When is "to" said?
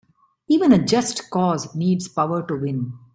2.47-2.55